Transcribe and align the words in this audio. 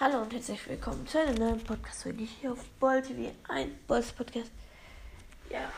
Hallo 0.00 0.18
und 0.18 0.32
herzlich 0.32 0.68
willkommen 0.68 1.04
zu 1.08 1.20
einer 1.20 1.36
neuen 1.36 1.58
Podcast-Folge 1.64 2.22
hier 2.22 2.52
auf 2.52 2.64
Boll 2.78 3.02
TV, 3.02 3.32
ein 3.48 3.76
Bolls 3.88 4.12
Podcast. 4.12 4.52
Ja, 5.50 5.72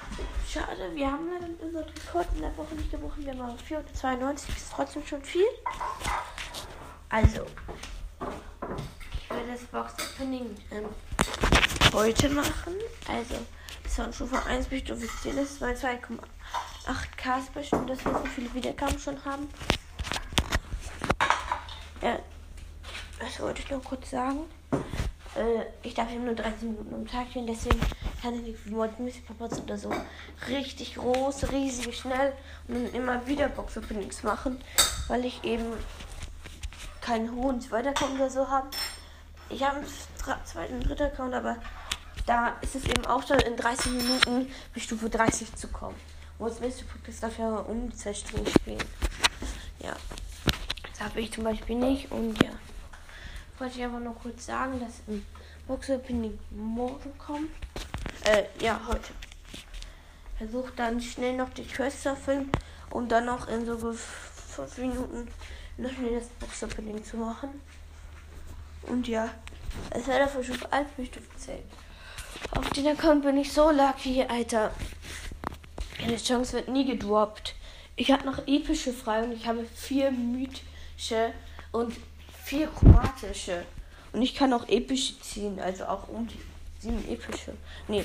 schade, 0.46 0.94
wir 0.94 1.10
haben 1.10 1.26
leider 1.32 1.46
unseren 1.58 1.84
Rekord 1.84 2.26
in 2.34 2.42
der 2.42 2.54
Woche 2.54 2.74
nicht 2.74 2.90
gebrochen. 2.90 3.24
Wir 3.24 3.32
haben 3.32 3.40
aber 3.40 3.56
492, 3.56 4.46
das 4.46 4.62
ist 4.62 4.72
trotzdem 4.74 5.06
schon 5.06 5.22
viel. 5.22 5.46
Also, 7.08 7.46
ich 9.22 9.30
werde 9.30 9.52
das 9.52 9.62
Box-Opening 9.62 10.54
ähm, 10.70 10.84
heute 11.94 12.28
machen. 12.28 12.74
Also, 13.08 13.36
das 13.84 13.98
war 14.00 14.12
Stufe 14.12 14.44
1 14.44 14.66
bis 14.66 14.80
Stufe 14.80 15.08
10, 15.22 15.36
das 15.36 15.50
ist 15.52 15.60
mein 15.62 15.74
2,8k 15.74 17.46
Special, 17.46 17.86
dass 17.86 18.04
wir 18.04 18.12
so 18.12 18.24
viele 18.26 18.52
Wiedergaben 18.52 18.98
schon 18.98 19.24
haben. 19.24 19.48
Ja, 22.02 22.18
das 23.30 23.40
wollte 23.40 23.62
ich 23.62 23.70
noch 23.70 23.84
kurz 23.84 24.10
sagen. 24.10 24.40
Äh, 25.36 25.64
ich 25.82 25.94
darf 25.94 26.10
eben 26.10 26.24
nur 26.24 26.34
13 26.34 26.72
Minuten 26.72 26.94
am 26.94 27.06
Tag 27.06 27.28
spielen, 27.28 27.46
deswegen 27.46 27.80
kann 28.20 28.34
ich 28.34 28.42
nicht 28.42 28.66
Morten 28.66 29.08
Papas 29.26 29.60
oder 29.60 29.78
so 29.78 29.92
richtig 30.48 30.96
groß, 30.96 31.52
riesig, 31.52 31.96
schnell 31.96 32.32
und 32.66 32.74
dann 32.74 32.92
immer 32.92 33.26
wieder 33.28 33.48
Box-Openings 33.48 34.24
machen, 34.24 34.60
weil 35.06 35.24
ich 35.24 35.44
eben 35.44 35.72
keinen 37.00 37.34
hohen 37.36 37.60
zweiten 37.60 37.88
Account 37.88 38.14
oder 38.16 38.30
so 38.30 38.48
habe. 38.48 38.68
Ich 39.48 39.62
habe 39.62 39.76
einen 39.76 39.86
zweiten 40.44 40.74
und 40.74 40.88
dritten 40.88 41.04
Account, 41.04 41.34
aber 41.34 41.56
da 42.26 42.56
ist 42.62 42.74
es 42.74 42.84
eben 42.84 43.06
auch 43.06 43.24
schon 43.26 43.38
in 43.38 43.56
30 43.56 43.92
Minuten 43.92 44.52
bis 44.74 44.82
Stufe 44.84 45.08
30 45.08 45.54
zu 45.54 45.68
kommen. 45.68 45.96
Wo 46.38 46.48
das 46.48 46.60
nächste 46.60 46.84
Podcast 46.84 47.22
dafür 47.22 47.64
um 47.68 47.94
zwei 47.94 48.12
Stunden 48.12 48.50
spielen. 48.50 48.82
Ja. 49.78 49.94
Das 50.90 51.00
habe 51.00 51.20
ich 51.20 51.32
zum 51.32 51.44
Beispiel 51.44 51.76
nicht 51.76 52.10
und 52.10 52.42
ja 52.42 52.50
wollte 53.60 53.78
ich 53.78 53.84
aber 53.84 54.00
noch 54.00 54.18
kurz 54.20 54.46
sagen, 54.46 54.80
dass 54.80 55.02
im 55.06 55.24
Box-Opening 55.66 56.38
morgen 56.50 57.12
kommt. 57.18 57.50
Äh, 58.24 58.44
ja, 58.64 58.80
heute. 58.88 59.12
Versucht 60.38 60.78
dann 60.78 61.00
schnell 61.00 61.36
noch 61.36 61.50
die 61.50 61.66
Quest 61.66 62.02
zu 62.02 62.10
erfüllen 62.10 62.50
und 62.88 63.12
dann 63.12 63.26
noch 63.26 63.48
in 63.48 63.66
so 63.66 63.76
5 63.76 64.78
Minuten 64.78 65.28
noch 65.76 65.90
schnell 65.90 66.18
das 66.18 66.28
Box-Opening 66.40 67.04
zu 67.04 67.18
machen. 67.18 67.50
Und 68.84 69.06
ja, 69.06 69.28
es 69.90 70.06
dafür 70.06 70.42
schon 70.42 70.62
alt 70.70 70.96
bis 70.96 71.08
Stufe 71.08 71.28
10. 71.36 71.58
Auf 72.52 72.70
den 72.70 72.86
Account 72.86 73.22
bin 73.22 73.36
ich 73.36 73.52
so 73.52 73.70
lucky, 73.70 74.24
Alter. 74.24 74.72
Eine 76.02 76.16
Chance 76.16 76.54
wird 76.54 76.68
nie 76.68 76.86
gedroppt. 76.86 77.54
Ich 77.96 78.10
habe 78.10 78.24
noch 78.24 78.46
epische 78.46 78.94
frei 78.94 79.22
und 79.22 79.32
ich 79.32 79.46
habe 79.46 79.64
vier 79.64 80.10
mythische 80.10 81.34
und 81.72 81.94
vier 82.50 82.66
chromatische. 82.66 83.64
Und 84.12 84.22
ich 84.22 84.34
kann 84.34 84.52
auch 84.52 84.68
epische 84.68 85.20
ziehen, 85.20 85.60
also 85.60 85.84
auch 85.84 86.08
um 86.08 86.26
die 86.26 86.40
sieben 86.80 87.08
epische. 87.08 87.54
Nee, 87.86 88.04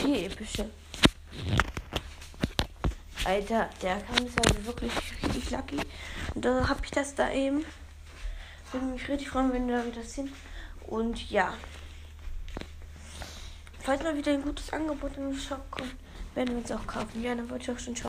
vier 0.00 0.26
epische. 0.26 0.68
Alter, 3.24 3.70
der 3.80 4.00
kann 4.00 4.26
ist 4.26 4.44
also 4.44 4.66
wirklich 4.66 4.90
richtig 5.22 5.52
lucky. 5.52 5.78
Und 6.34 6.44
da 6.44 6.68
habe 6.68 6.80
ich 6.82 6.90
das 6.90 7.14
da 7.14 7.30
eben. 7.30 7.64
Würde 8.72 8.86
mich 8.86 9.08
richtig 9.08 9.28
freuen, 9.28 9.52
wenn 9.52 9.68
wir 9.68 9.84
das 9.94 10.16
hin. 10.16 10.32
Und 10.88 11.30
ja. 11.30 11.54
Falls 13.78 14.02
mal 14.02 14.16
wieder 14.16 14.32
ein 14.32 14.42
gutes 14.42 14.72
Angebot 14.72 15.16
im 15.16 15.38
Shop 15.38 15.70
kommt, 15.70 15.94
werden 16.34 16.50
wir 16.50 16.56
uns 16.56 16.72
auch 16.72 16.86
kaufen. 16.88 17.22
Ja, 17.22 17.36
dann 17.36 17.48
wollte 17.48 17.70
ich 17.70 17.70
auch 17.70 17.80
schon 17.80 17.94
schauen. 17.94 18.02